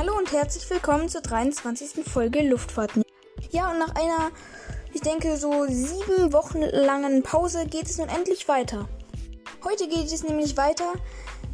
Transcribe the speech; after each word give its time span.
Hallo 0.00 0.16
und 0.16 0.32
herzlich 0.32 0.70
willkommen 0.70 1.10
zur 1.10 1.20
23. 1.20 2.06
Folge 2.06 2.40
Luftfahrten. 2.40 3.02
Ja, 3.50 3.70
und 3.70 3.80
nach 3.80 3.94
einer, 3.96 4.30
ich 4.94 5.02
denke, 5.02 5.36
so 5.36 5.66
sieben 5.66 6.32
Wochen 6.32 6.62
langen 6.62 7.22
Pause 7.22 7.66
geht 7.66 7.84
es 7.84 7.98
nun 7.98 8.08
endlich 8.08 8.48
weiter. 8.48 8.88
Heute 9.62 9.86
geht 9.88 10.06
es 10.06 10.22
nämlich 10.22 10.56
weiter 10.56 10.94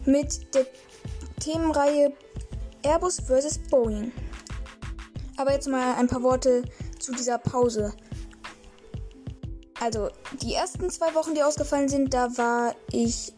mit 0.05 0.55
der 0.55 0.65
Themenreihe 1.41 2.13
Airbus 2.85 3.19
vs. 3.19 3.59
Boeing. 3.69 4.13
Aber 5.37 5.51
jetzt 5.51 5.67
mal 5.67 5.97
ein 5.97 6.07
paar 6.07 6.23
Worte 6.23 6.63
zu 7.01 7.11
dieser 7.11 7.39
Pause. 7.39 7.95
Also, 9.81 10.09
die 10.41 10.55
ersten 10.55 10.89
zwei 10.91 11.13
Wochen, 11.17 11.35
die 11.35 11.43
ausgefallen 11.43 11.89
sind, 11.89 12.15
da 12.15 12.29
war 12.39 12.77
ich 12.93 13.33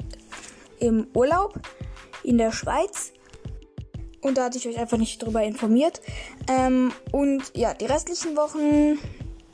im 0.81 1.07
Urlaub 1.14 1.59
in 2.25 2.36
der 2.36 2.53
Schweiz. 2.53 3.14
Und 4.21 4.39
da 4.39 4.45
hatte 4.45 4.58
ich 4.58 4.68
euch 4.68 4.79
einfach 4.79 4.99
nicht 4.99 5.22
drüber 5.22 5.43
informiert. 5.43 6.00
Ähm, 6.49 6.93
und 7.13 7.43
ja, 7.54 7.75
die 7.75 7.86
restlichen 7.86 8.36
Wochen, 8.36 8.99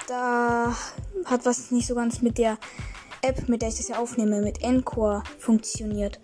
da 0.09 0.74
hat 1.27 1.45
was 1.45 1.70
nicht 1.70 1.87
so 1.87 1.95
ganz 1.95 2.23
mit 2.23 2.38
der 2.38 2.59
App, 3.23 3.48
mit 3.48 3.62
der 3.62 3.68
ich 3.68 3.77
das 3.77 3.88
ja 3.88 3.98
aufnehme, 3.98 4.40
mit 4.40 4.62
Encore 4.62 5.23
funktioniert. 5.38 6.20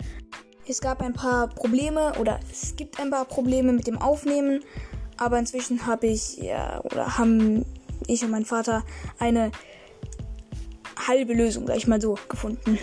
Es 0.66 0.80
gab 0.80 1.03
ein 1.03 1.13
paar 1.13 1.49
Probleme 1.49 2.13
oder 2.21 2.39
es 2.51 2.77
gibt 2.77 3.01
ein 3.01 3.11
paar 3.11 3.25
Probleme 3.25 3.73
mit 3.73 3.87
dem 3.87 4.01
Aufnehmen, 4.01 4.63
aber 5.16 5.38
inzwischen 5.38 5.87
habe 5.87 6.07
ich 6.07 6.37
ja 6.37 6.80
oder 6.85 7.19
haben 7.19 7.65
ich 8.07 8.25
und 8.25 8.30
mein 8.30 8.45
Vater 8.45 8.85
eine 9.19 9.51
halbe 11.07 11.35
Lösung, 11.35 11.66
sag 11.66 11.77
ich 11.77 11.87
mal 11.87 12.01
so, 12.01 12.16
gefunden. 12.29 12.79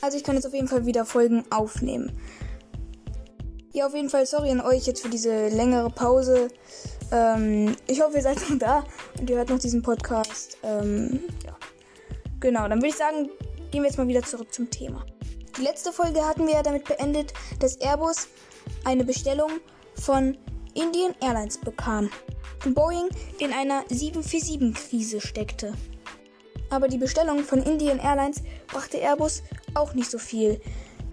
Also 0.00 0.16
ich 0.16 0.24
kann 0.24 0.34
jetzt 0.34 0.46
auf 0.46 0.54
jeden 0.54 0.68
Fall 0.68 0.86
wieder 0.86 1.04
Folgen 1.04 1.44
aufnehmen. 1.50 2.12
Ja, 3.72 3.86
auf 3.86 3.94
jeden 3.94 4.10
Fall 4.10 4.26
sorry 4.26 4.50
an 4.50 4.60
euch 4.60 4.86
jetzt 4.86 5.02
für 5.02 5.08
diese 5.08 5.48
längere 5.48 5.90
Pause. 5.90 6.48
Ähm, 7.12 7.76
ich 7.86 8.02
hoffe, 8.02 8.16
ihr 8.16 8.22
seid 8.22 8.36
noch 8.50 8.58
da 8.58 8.84
und 9.20 9.30
ihr 9.30 9.36
hört 9.36 9.48
noch 9.48 9.60
diesen 9.60 9.80
Podcast. 9.80 10.58
Ähm, 10.64 11.20
ja. 11.46 11.56
Genau, 12.40 12.66
dann 12.66 12.78
würde 12.78 12.88
ich 12.88 12.96
sagen, 12.96 13.30
gehen 13.70 13.82
wir 13.82 13.88
jetzt 13.88 13.96
mal 13.96 14.08
wieder 14.08 14.22
zurück 14.22 14.52
zum 14.52 14.68
Thema. 14.70 15.06
Die 15.56 15.62
letzte 15.62 15.92
Folge 15.92 16.26
hatten 16.26 16.48
wir 16.48 16.54
ja 16.54 16.62
damit 16.64 16.84
beendet, 16.84 17.32
dass 17.60 17.76
Airbus 17.76 18.26
eine 18.84 19.04
Bestellung 19.04 19.50
von 19.94 20.36
Indian 20.74 21.14
Airlines 21.20 21.58
bekam 21.58 22.10
und 22.64 22.74
Boeing 22.74 23.08
in 23.38 23.52
einer 23.52 23.84
747-Krise 23.84 25.20
steckte. 25.20 25.74
Aber 26.70 26.88
die 26.88 26.98
Bestellung 26.98 27.44
von 27.44 27.62
Indian 27.62 28.00
Airlines 28.00 28.42
brachte 28.66 28.98
Airbus 28.98 29.44
auch 29.74 29.94
nicht 29.94 30.10
so 30.10 30.18
viel, 30.18 30.60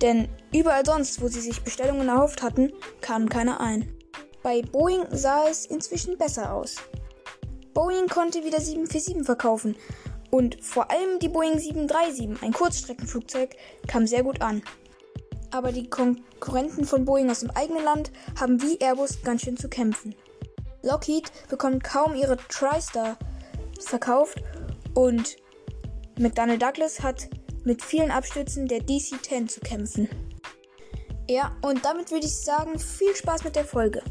denn 0.01 0.27
überall 0.53 0.85
sonst, 0.85 1.21
wo 1.21 1.27
sie 1.27 1.41
sich 1.41 1.63
Bestellungen 1.63 2.07
erhofft 2.07 2.41
hatten, 2.41 2.71
kamen 3.01 3.29
keine 3.29 3.59
ein. 3.59 3.91
Bei 4.43 4.61
Boeing 4.61 5.05
sah 5.11 5.47
es 5.47 5.65
inzwischen 5.65 6.17
besser 6.17 6.53
aus. 6.53 6.75
Boeing 7.73 8.07
konnte 8.07 8.43
wieder 8.43 8.59
747 8.59 9.25
verkaufen 9.25 9.75
und 10.31 10.63
vor 10.63 10.91
allem 10.91 11.19
die 11.19 11.29
Boeing 11.29 11.57
737, 11.59 12.43
ein 12.43 12.53
Kurzstreckenflugzeug, 12.53 13.55
kam 13.87 14.07
sehr 14.07 14.23
gut 14.23 14.41
an. 14.41 14.61
Aber 15.51 15.71
die 15.71 15.89
Konkurrenten 15.89 16.85
von 16.85 17.05
Boeing 17.05 17.29
aus 17.29 17.39
dem 17.39 17.51
eigenen 17.51 17.83
Land 17.83 18.11
haben 18.39 18.61
wie 18.61 18.79
Airbus 18.79 19.21
ganz 19.23 19.41
schön 19.43 19.57
zu 19.57 19.69
kämpfen. 19.69 20.15
Lockheed 20.83 21.31
bekommt 21.49 21.83
kaum 21.83 22.15
ihre 22.15 22.37
TriStar 22.37 23.17
verkauft 23.79 24.41
und 24.93 25.37
McDonnell 26.19 26.57
Douglas 26.57 27.01
hat 27.01 27.29
mit 27.67 27.83
vielen 27.83 28.11
Abstürzen 28.11 28.65
der 28.65 28.79
DC-10 28.79 29.47
zu 29.47 29.59
kämpfen. 29.59 30.07
Ja, 31.29 31.53
und 31.61 31.83
damit 31.83 32.11
würde 32.11 32.25
ich 32.25 32.39
sagen, 32.39 32.79
viel 32.79 33.13
Spaß 33.13 33.43
mit 33.43 33.57
der 33.57 33.65
Folge. 33.65 34.01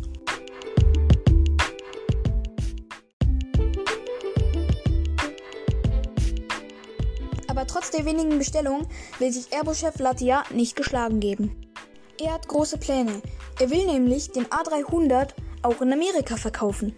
Aber 7.48 7.66
trotz 7.66 7.90
der 7.90 8.05
wenigen 8.05 8.36
Bestellungen 8.36 8.86
will 9.18 9.33
sich 9.33 9.50
Airbus-Chef 9.50 9.98
Latia 10.00 10.45
nicht 10.52 10.77
geschlagen 10.77 11.20
geben. 11.20 11.72
Er 12.20 12.34
hat 12.34 12.48
große 12.48 12.77
Pläne. 12.77 13.22
Er 13.58 13.70
will 13.70 13.86
nämlich 13.86 14.33
den 14.33 14.45
A300 14.45 15.30
auch 15.62 15.80
in 15.80 15.95
Amerika 15.95 16.36
verkaufen. 16.36 16.95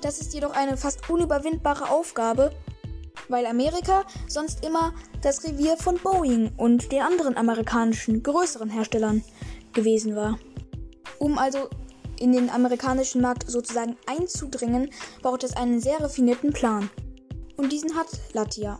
Das 0.00 0.20
ist 0.20 0.32
jedoch 0.32 0.54
eine 0.56 0.78
fast 0.78 1.10
unüberwindbare 1.10 1.90
Aufgabe 1.90 2.52
weil 3.28 3.46
Amerika 3.46 4.04
sonst 4.28 4.64
immer 4.64 4.92
das 5.22 5.44
Revier 5.44 5.76
von 5.76 5.96
Boeing 5.96 6.52
und 6.56 6.92
den 6.92 7.02
anderen 7.02 7.36
amerikanischen 7.36 8.22
größeren 8.22 8.70
Herstellern 8.70 9.22
gewesen 9.72 10.16
war. 10.16 10.38
Um 11.18 11.38
also 11.38 11.68
in 12.18 12.32
den 12.32 12.50
amerikanischen 12.50 13.20
Markt 13.20 13.48
sozusagen 13.50 13.96
einzudringen, 14.06 14.90
braucht 15.22 15.44
es 15.44 15.56
einen 15.56 15.80
sehr 15.80 16.00
raffinierten 16.00 16.52
Plan. 16.52 16.90
Und 17.56 17.72
diesen 17.72 17.94
hat 17.94 18.08
Latia. 18.32 18.78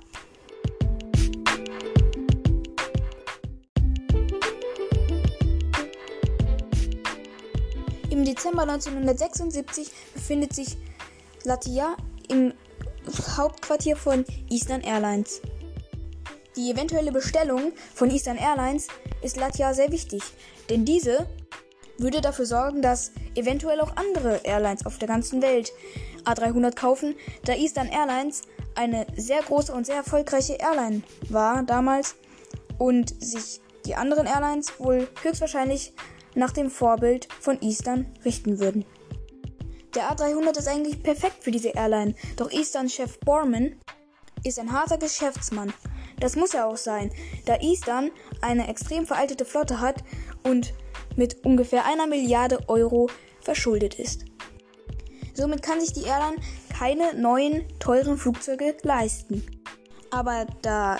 Im 8.11 8.25
Dezember 8.25 8.63
1976 8.63 9.91
befindet 10.15 10.55
sich 10.55 10.77
Latia 11.45 11.97
im 12.29 12.55
Hauptquartier 13.37 13.97
von 13.97 14.25
Eastern 14.49 14.81
Airlines. 14.81 15.41
Die 16.57 16.71
eventuelle 16.71 17.13
Bestellung 17.13 17.73
von 17.95 18.11
Eastern 18.11 18.39
Airlines 18.39 18.89
ist 19.23 19.37
Latia 19.37 19.75
sehr 19.75 19.93
wichtig, 19.93 20.23
denn 20.71 20.85
diese 20.85 21.27
würde 21.99 22.21
dafür 22.21 22.47
sorgen, 22.47 22.83
dass 22.83 23.13
eventuell 23.35 23.81
auch 23.81 23.97
andere 23.97 24.41
Airlines 24.45 24.85
auf 24.87 24.99
der 24.99 25.09
ganzen 25.09 25.43
Welt 25.43 25.73
A300 26.25 26.75
kaufen, 26.75 27.15
da 27.45 27.55
Eastern 27.55 27.89
Airlines 27.89 28.43
eine 28.75 29.07
sehr 29.17 29.43
große 29.43 29.73
und 29.73 29.87
sehr 29.87 29.97
erfolgreiche 29.97 30.55
Airline 30.55 31.03
war 31.29 31.63
damals 31.63 32.17
und 32.79 33.23
sich 33.23 33.61
die 33.87 33.95
anderen 33.95 34.27
Airlines 34.27 34.79
wohl 34.79 35.09
höchstwahrscheinlich 35.23 35.93
nach 36.35 36.53
dem 36.53 36.71
Vorbild 36.71 37.29
von 37.41 37.61
Eastern 37.63 38.07
richten 38.25 38.59
würden. 38.59 38.85
Der 39.97 40.15
A300 40.15 40.59
ist 40.59 40.69
eigentlich 40.69 41.03
perfekt 41.03 41.43
für 41.43 41.51
diese 41.51 41.71
Airline, 41.71 42.15
doch 42.37 42.53
Eastern-Chef 42.53 43.19
Borman 43.21 43.81
ist 44.45 44.59
ein 44.59 44.71
harter 44.71 44.99
Geschäftsmann. 44.99 45.73
Das 46.21 46.37
muss 46.37 46.53
er 46.53 46.67
auch 46.67 46.77
sein, 46.77 47.11
da 47.47 47.57
Eastern 47.61 48.11
eine 48.43 48.69
extrem 48.69 49.07
veraltete 49.07 49.47
Flotte 49.47 49.81
hat 49.81 50.05
und 50.43 50.75
mit 51.17 51.47
ungefähr 51.47 51.87
einer 51.87 52.07
Milliarde 52.07 52.69
Euro 52.69 53.09
verschuldet 53.41 53.99
ist. 53.99 54.27
Somit 55.33 55.63
kann 55.63 55.81
sich 55.81 55.95
die 55.95 56.05
Airline 56.05 56.37
keine 56.79 57.15
neuen, 57.15 57.65
teuren 57.79 58.19
Flugzeuge 58.19 58.77
leisten. 58.83 59.43
Aber 60.11 60.47
da 60.61 60.99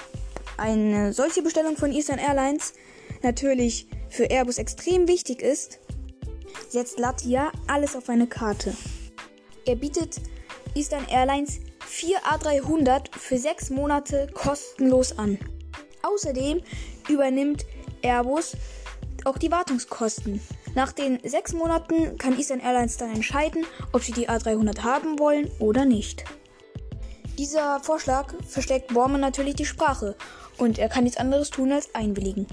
eine 0.57 1.13
solche 1.13 1.43
Bestellung 1.43 1.77
von 1.77 1.93
Eastern 1.93 2.19
Airlines 2.19 2.73
natürlich 3.23 3.89
für 4.09 4.25
Airbus 4.25 4.57
extrem 4.57 5.07
wichtig 5.07 5.43
ist, 5.43 5.81
setzt 6.69 6.99
Latia 6.99 7.53
alles 7.67 7.97
auf 7.97 8.09
eine 8.09 8.27
Karte. 8.27 8.75
Er 9.65 9.77
bietet 9.77 10.21
Eastern 10.75 11.07
Airlines 11.09 11.61
4 11.87 12.19
A300 12.21 13.17
für 13.17 13.39
6 13.39 13.71
Monate 13.71 14.29
kostenlos 14.35 15.19
an. 15.19 15.39
Außerdem 16.03 16.63
übernimmt 17.09 17.65
Airbus 18.03 18.57
auch 19.25 19.39
die 19.39 19.51
Wartungskosten. 19.51 20.41
Nach 20.75 20.93
den 20.93 21.19
6 21.23 21.55
Monaten 21.55 22.19
kann 22.19 22.37
Eastern 22.37 22.61
Airlines 22.61 22.97
dann 22.97 23.15
entscheiden, 23.15 23.65
ob 23.93 24.03
sie 24.03 24.13
die 24.13 24.29
A300 24.29 24.83
haben 24.83 25.19
wollen 25.19 25.51
oder 25.59 25.85
nicht. 25.85 26.25
Dieser 27.39 27.81
Vorschlag 27.81 28.35
versteckt 28.47 28.95
Bormann 28.95 29.21
natürlich 29.21 29.57
die 29.57 29.67
Sprache 29.67 30.17
und 30.59 30.79
er 30.79 30.89
kann 30.89 31.05
nichts 31.05 31.19
anderes 31.19 31.51
tun 31.51 31.73
als 31.73 31.95
einwilligen. 31.95 32.47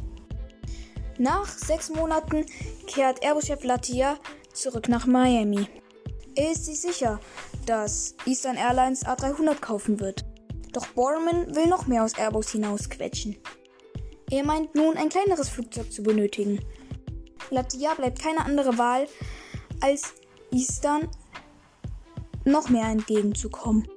Nach 1.19 1.47
sechs 1.47 1.89
Monaten 1.89 2.45
kehrt 2.87 3.23
Airbus-Chef 3.23 3.63
Latia 3.63 4.17
zurück 4.53 4.89
nach 4.89 5.05
Miami. 5.05 5.67
Er 6.35 6.51
ist 6.51 6.65
sich 6.65 6.81
sicher, 6.81 7.19
dass 7.67 8.15
Eastern 8.25 8.57
Airlines 8.57 9.05
A300 9.05 9.59
kaufen 9.59 9.99
wird. 9.99 10.25
Doch 10.71 10.87
Borman 10.87 11.55
will 11.55 11.67
noch 11.67 11.85
mehr 11.85 12.03
aus 12.03 12.17
Airbus 12.17 12.49
hinausquetschen. 12.51 13.37
Er 14.31 14.43
meint 14.43 14.73
nun 14.73 14.97
ein 14.97 15.09
kleineres 15.09 15.49
Flugzeug 15.49 15.91
zu 15.91 16.01
benötigen. 16.01 16.59
Latia 17.51 17.93
bleibt 17.93 18.19
keine 18.19 18.43
andere 18.43 18.79
Wahl, 18.79 19.07
als 19.81 20.13
Eastern 20.51 21.07
noch 22.43 22.69
mehr 22.69 22.87
entgegenzukommen. 22.87 23.87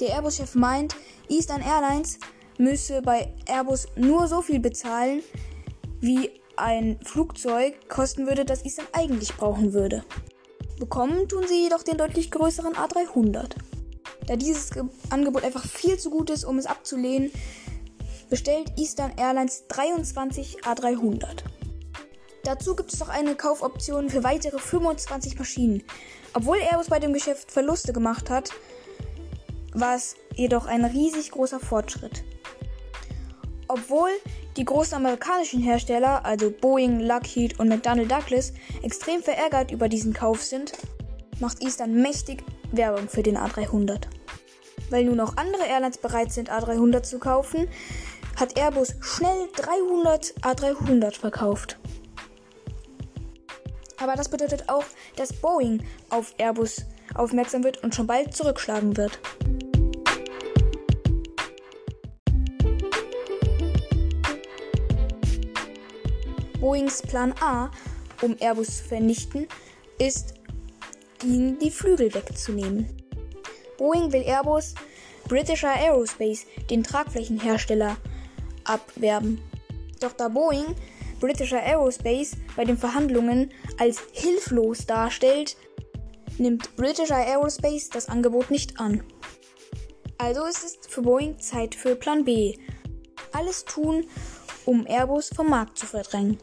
Der 0.00 0.08
Airbus-Chef 0.08 0.56
meint, 0.56 0.96
Eastern 1.28 1.62
Airlines 1.62 2.18
müsse 2.58 3.00
bei 3.00 3.32
Airbus 3.46 3.86
nur 3.94 4.26
so 4.26 4.42
viel 4.42 4.58
bezahlen, 4.58 5.22
wie 6.00 6.30
ein 6.56 6.98
Flugzeug 7.04 7.88
kosten 7.88 8.26
würde, 8.26 8.44
das 8.44 8.64
Isam 8.64 8.86
eigentlich 8.92 9.36
brauchen 9.36 9.72
würde. 9.72 10.04
Bekommen 10.78 11.28
tun 11.28 11.46
sie 11.46 11.62
jedoch 11.62 11.82
den 11.82 11.98
deutlich 11.98 12.30
größeren 12.30 12.74
A300. 12.74 13.54
Da 14.26 14.36
dieses 14.36 14.70
Angebot 15.10 15.44
einfach 15.44 15.64
viel 15.66 15.98
zu 15.98 16.10
gut 16.10 16.30
ist, 16.30 16.44
um 16.44 16.58
es 16.58 16.66
abzulehnen, 16.66 17.30
bestellt 18.30 18.72
Eastern 18.76 19.12
Airlines 19.16 19.66
23 19.68 20.64
A300. 20.64 21.44
Dazu 22.44 22.76
gibt 22.76 22.92
es 22.92 23.00
noch 23.00 23.08
eine 23.08 23.36
Kaufoption 23.36 24.10
für 24.10 24.24
weitere 24.24 24.58
25 24.58 25.38
Maschinen. 25.38 25.82
Obwohl 26.34 26.58
Airbus 26.58 26.88
bei 26.88 26.98
dem 26.98 27.12
Geschäft 27.12 27.50
Verluste 27.50 27.92
gemacht 27.92 28.28
hat, 28.28 28.50
war 29.72 29.94
es 29.94 30.16
jedoch 30.34 30.66
ein 30.66 30.84
riesig 30.84 31.30
großer 31.30 31.60
Fortschritt. 31.60 32.24
Obwohl 33.74 34.10
die 34.56 34.64
großen 34.64 34.94
amerikanischen 34.94 35.60
Hersteller, 35.60 36.24
also 36.24 36.48
Boeing, 36.48 37.00
Lockheed 37.00 37.58
und 37.58 37.68
McDonnell 37.68 38.06
Douglas, 38.06 38.52
extrem 38.84 39.20
verärgert 39.20 39.72
über 39.72 39.88
diesen 39.88 40.12
Kauf 40.12 40.44
sind, 40.44 40.74
macht 41.40 41.60
Eastern 41.60 41.92
mächtig 42.00 42.44
Werbung 42.70 43.08
für 43.08 43.24
den 43.24 43.36
A300. 43.36 44.02
Weil 44.90 45.06
nun 45.06 45.18
auch 45.18 45.36
andere 45.36 45.64
Airlines 45.66 45.98
bereit 45.98 46.30
sind, 46.30 46.52
A300 46.52 47.02
zu 47.02 47.18
kaufen, 47.18 47.66
hat 48.36 48.56
Airbus 48.56 48.94
schnell 49.00 49.48
300 49.56 50.34
A300 50.42 51.18
verkauft. 51.18 51.76
Aber 53.98 54.14
das 54.14 54.28
bedeutet 54.28 54.68
auch, 54.68 54.84
dass 55.16 55.32
Boeing 55.32 55.82
auf 56.10 56.32
Airbus 56.38 56.84
aufmerksam 57.16 57.64
wird 57.64 57.82
und 57.82 57.92
schon 57.92 58.06
bald 58.06 58.36
zurückschlagen 58.36 58.96
wird. 58.96 59.18
Boeings 66.64 67.02
Plan 67.02 67.34
A, 67.42 67.70
um 68.22 68.36
Airbus 68.40 68.78
zu 68.78 68.84
vernichten, 68.84 69.46
ist, 69.98 70.32
ihnen 71.22 71.58
die 71.58 71.70
Flügel 71.70 72.14
wegzunehmen. 72.14 72.88
Boeing 73.76 74.10
will 74.10 74.22
Airbus 74.22 74.74
British 75.28 75.62
Aerospace, 75.62 76.46
den 76.70 76.82
Tragflächenhersteller, 76.82 77.98
abwerben. 78.64 79.42
Doch 80.00 80.12
da 80.12 80.28
Boeing 80.28 80.74
British 81.20 81.52
Aerospace 81.52 82.34
bei 82.56 82.64
den 82.64 82.78
Verhandlungen 82.78 83.52
als 83.76 83.98
hilflos 84.12 84.86
darstellt, 84.86 85.58
nimmt 86.38 86.74
British 86.76 87.10
Aerospace 87.10 87.90
das 87.90 88.08
Angebot 88.08 88.50
nicht 88.50 88.80
an. 88.80 89.02
Also 90.16 90.46
ist 90.46 90.64
es 90.64 90.78
für 90.88 91.02
Boeing 91.02 91.38
Zeit 91.40 91.74
für 91.74 91.94
Plan 91.94 92.24
B. 92.24 92.56
Alles 93.32 93.66
tun, 93.66 94.06
um 94.64 94.86
Airbus 94.86 95.28
vom 95.28 95.50
Markt 95.50 95.76
zu 95.76 95.84
verdrängen. 95.84 96.38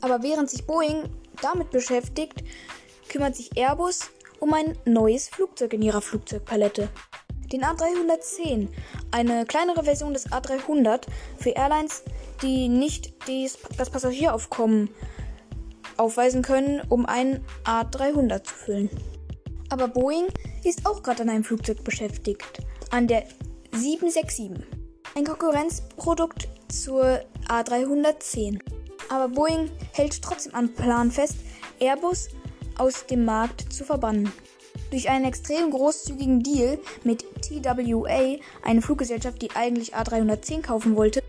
Aber 0.00 0.22
während 0.22 0.50
sich 0.50 0.66
Boeing 0.66 1.04
damit 1.42 1.70
beschäftigt, 1.70 2.44
kümmert 3.08 3.36
sich 3.36 3.56
Airbus 3.56 4.10
um 4.40 4.54
ein 4.54 4.78
neues 4.84 5.28
Flugzeug 5.28 5.72
in 5.72 5.82
ihrer 5.82 6.00
Flugzeugpalette. 6.00 6.88
Den 7.52 7.62
A310, 7.62 8.68
eine 9.10 9.46
kleinere 9.46 9.82
Version 9.82 10.12
des 10.12 10.30
A300 10.30 11.06
für 11.38 11.50
Airlines, 11.50 12.02
die 12.42 12.68
nicht 12.68 13.26
dies, 13.26 13.58
das 13.76 13.90
Passagieraufkommen 13.90 14.90
aufweisen 15.96 16.42
können, 16.42 16.82
um 16.88 17.06
einen 17.06 17.44
A300 17.64 18.44
zu 18.44 18.54
füllen. 18.54 18.90
Aber 19.70 19.88
Boeing 19.88 20.26
ist 20.64 20.86
auch 20.86 21.02
gerade 21.02 21.22
an 21.22 21.30
einem 21.30 21.44
Flugzeug 21.44 21.82
beschäftigt, 21.84 22.62
an 22.90 23.06
der 23.06 23.24
767, 23.72 24.50
ein 25.16 25.24
Konkurrenzprodukt 25.24 26.48
zur 26.68 27.20
A310. 27.48 28.60
Aber 29.08 29.28
Boeing 29.28 29.70
hält 29.92 30.20
trotzdem 30.22 30.54
am 30.54 30.72
Plan 30.74 31.10
fest, 31.10 31.36
Airbus 31.80 32.28
aus 32.76 33.06
dem 33.06 33.24
Markt 33.24 33.72
zu 33.72 33.84
verbannen. 33.84 34.32
Durch 34.90 35.08
einen 35.10 35.24
extrem 35.26 35.70
großzügigen 35.70 36.42
Deal 36.42 36.78
mit 37.04 37.24
TWA, 37.42 38.36
eine 38.62 38.82
Fluggesellschaft, 38.82 39.42
die 39.42 39.50
eigentlich 39.50 39.94
A310 39.94 40.62
kaufen 40.62 40.96
wollte, 40.96 41.22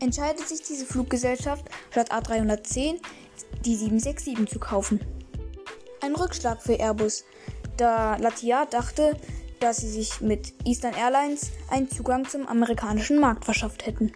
entscheidet 0.00 0.46
sich 0.46 0.62
diese 0.62 0.84
Fluggesellschaft, 0.84 1.64
statt 1.90 2.12
A310 2.12 2.96
die 3.64 3.76
767 3.76 4.48
zu 4.48 4.58
kaufen. 4.58 5.00
Ein 6.02 6.14
Rückschlag 6.14 6.62
für 6.62 6.78
Airbus, 6.78 7.24
da 7.76 8.16
Latia 8.16 8.66
dachte, 8.66 9.16
dass 9.60 9.78
sie 9.78 9.90
sich 9.90 10.20
mit 10.20 10.52
Eastern 10.64 10.94
Airlines 10.94 11.50
einen 11.70 11.90
Zugang 11.90 12.28
zum 12.28 12.46
amerikanischen 12.46 13.18
Markt 13.18 13.44
verschafft 13.44 13.86
hätten. 13.86 14.12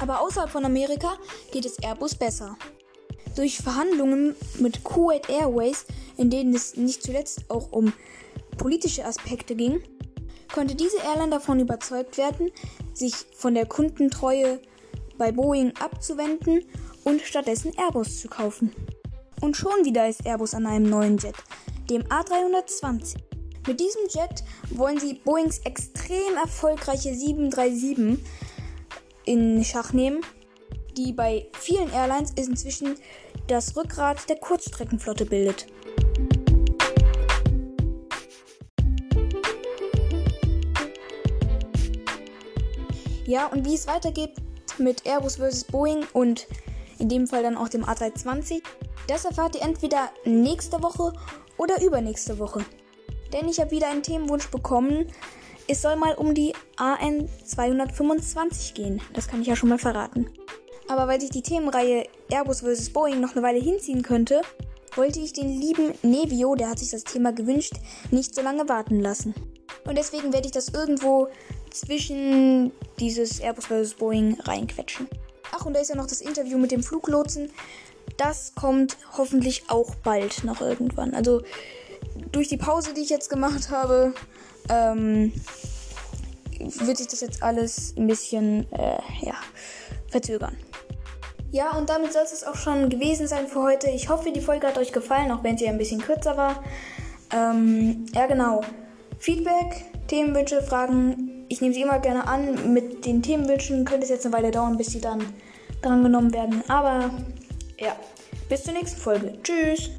Aber 0.00 0.20
außerhalb 0.20 0.50
von 0.50 0.64
Amerika 0.64 1.16
geht 1.52 1.64
es 1.64 1.78
Airbus 1.78 2.14
besser. 2.14 2.56
Durch 3.34 3.58
Verhandlungen 3.58 4.34
mit 4.58 4.84
Kuwait 4.84 5.28
Airways, 5.28 5.84
in 6.16 6.30
denen 6.30 6.54
es 6.54 6.76
nicht 6.76 7.02
zuletzt 7.02 7.50
auch 7.50 7.72
um 7.72 7.92
politische 8.56 9.04
Aspekte 9.04 9.54
ging, 9.54 9.82
konnte 10.52 10.74
diese 10.74 10.98
Airline 10.98 11.30
davon 11.30 11.60
überzeugt 11.60 12.16
werden, 12.18 12.50
sich 12.94 13.14
von 13.36 13.54
der 13.54 13.66
Kundentreue 13.66 14.60
bei 15.18 15.32
Boeing 15.32 15.72
abzuwenden 15.78 16.64
und 17.04 17.20
stattdessen 17.22 17.72
Airbus 17.76 18.20
zu 18.20 18.28
kaufen. 18.28 18.72
Und 19.40 19.56
schon 19.56 19.84
wieder 19.84 20.08
ist 20.08 20.24
Airbus 20.24 20.54
an 20.54 20.66
einem 20.66 20.88
neuen 20.88 21.18
Jet, 21.18 21.34
dem 21.90 22.02
A320. 22.04 23.16
Mit 23.66 23.80
diesem 23.80 24.02
Jet 24.08 24.44
wollen 24.70 24.98
sie 24.98 25.14
Boeings 25.14 25.58
extrem 25.60 26.36
erfolgreiche 26.40 27.14
737 27.14 28.18
in 29.26 29.62
Schach 29.64 29.92
nehmen, 29.92 30.22
die 30.96 31.12
bei 31.12 31.46
vielen 31.52 31.92
Airlines 31.92 32.32
inzwischen 32.36 32.96
das 33.48 33.76
Rückgrat 33.76 34.28
der 34.28 34.36
Kurzstreckenflotte 34.36 35.26
bildet. 35.26 35.66
Ja, 43.26 43.46
und 43.46 43.66
wie 43.66 43.74
es 43.74 43.86
weitergeht 43.86 44.30
mit 44.78 45.04
Airbus 45.04 45.36
vs. 45.36 45.64
Boeing 45.64 46.06
und 46.12 46.46
in 46.98 47.08
dem 47.08 47.26
Fall 47.26 47.42
dann 47.42 47.56
auch 47.56 47.68
dem 47.68 47.84
A320, 47.84 48.62
das 49.08 49.24
erfahrt 49.24 49.56
ihr 49.56 49.62
entweder 49.62 50.10
nächste 50.24 50.82
Woche 50.82 51.12
oder 51.58 51.82
übernächste 51.82 52.38
Woche. 52.38 52.64
Denn 53.32 53.48
ich 53.48 53.60
habe 53.60 53.72
wieder 53.72 53.90
einen 53.90 54.02
Themenwunsch 54.02 54.48
bekommen, 54.48 55.08
es 55.68 55.82
soll 55.82 55.96
mal 55.96 56.14
um 56.14 56.34
die 56.34 56.52
AN 56.76 57.28
225 57.44 58.74
gehen. 58.74 59.00
Das 59.12 59.28
kann 59.28 59.40
ich 59.40 59.48
ja 59.48 59.56
schon 59.56 59.68
mal 59.68 59.78
verraten. 59.78 60.30
Aber 60.88 61.08
weil 61.08 61.20
sich 61.20 61.30
die 61.30 61.42
Themenreihe 61.42 62.06
Airbus 62.30 62.60
vs. 62.60 62.90
Boeing 62.90 63.20
noch 63.20 63.32
eine 63.32 63.42
Weile 63.42 63.58
hinziehen 63.58 64.02
könnte, 64.02 64.42
wollte 64.94 65.20
ich 65.20 65.32
den 65.32 65.60
lieben 65.60 65.92
Nevio, 66.02 66.54
der 66.54 66.70
hat 66.70 66.78
sich 66.78 66.90
das 66.90 67.04
Thema 67.04 67.32
gewünscht, 67.32 67.74
nicht 68.10 68.34
so 68.34 68.42
lange 68.42 68.68
warten 68.68 69.00
lassen. 69.00 69.34
Und 69.84 69.98
deswegen 69.98 70.32
werde 70.32 70.46
ich 70.46 70.52
das 70.52 70.68
irgendwo 70.68 71.28
zwischen 71.70 72.72
dieses 72.98 73.40
Airbus 73.40 73.66
vs. 73.66 73.94
Boeing 73.94 74.40
reinquetschen. 74.40 75.08
Ach, 75.52 75.66
und 75.66 75.74
da 75.74 75.80
ist 75.80 75.90
ja 75.90 75.96
noch 75.96 76.06
das 76.06 76.20
Interview 76.20 76.58
mit 76.58 76.70
dem 76.70 76.82
Fluglotsen. 76.82 77.50
Das 78.16 78.54
kommt 78.54 78.96
hoffentlich 79.16 79.64
auch 79.68 79.94
bald 79.96 80.44
noch 80.44 80.60
irgendwann. 80.60 81.14
Also 81.14 81.42
durch 82.32 82.48
die 82.48 82.56
Pause, 82.56 82.94
die 82.94 83.02
ich 83.02 83.10
jetzt 83.10 83.30
gemacht 83.30 83.70
habe, 83.70 84.14
ähm, 84.68 85.32
wird 86.58 86.96
sich 86.96 87.08
das 87.08 87.20
jetzt 87.20 87.42
alles 87.42 87.94
ein 87.96 88.06
bisschen 88.06 88.70
äh, 88.72 88.98
ja, 89.22 89.34
verzögern. 90.08 90.56
Ja, 91.52 91.76
und 91.76 91.88
damit 91.88 92.12
soll 92.12 92.22
es 92.24 92.44
auch 92.44 92.56
schon 92.56 92.88
gewesen 92.88 93.26
sein 93.26 93.46
für 93.46 93.62
heute. 93.62 93.88
Ich 93.88 94.08
hoffe, 94.08 94.32
die 94.32 94.40
Folge 94.40 94.66
hat 94.66 94.78
euch 94.78 94.92
gefallen, 94.92 95.30
auch 95.30 95.42
wenn 95.44 95.56
sie 95.56 95.68
ein 95.68 95.78
bisschen 95.78 96.00
kürzer 96.00 96.36
war. 96.36 96.62
Ähm, 97.32 98.06
ja, 98.14 98.26
genau. 98.26 98.60
Feedback, 99.18 99.84
Themenwünsche, 100.08 100.62
Fragen, 100.62 101.46
ich 101.48 101.60
nehme 101.60 101.72
sie 101.72 101.82
immer 101.82 101.98
gerne 101.98 102.26
an. 102.26 102.72
Mit 102.72 103.06
den 103.06 103.22
Themenwünschen 103.22 103.84
könnte 103.84 104.04
es 104.04 104.10
jetzt 104.10 104.26
eine 104.26 104.34
Weile 104.34 104.50
dauern, 104.50 104.76
bis 104.76 104.88
sie 104.88 105.00
dann 105.00 105.24
dran 105.82 106.02
genommen 106.02 106.32
werden. 106.34 106.62
Aber 106.68 107.10
ja, 107.78 107.96
bis 108.48 108.64
zur 108.64 108.74
nächsten 108.74 109.00
Folge. 109.00 109.38
Tschüss! 109.42 109.90